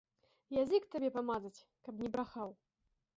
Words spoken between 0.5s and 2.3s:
Язык табе памазаць, каб не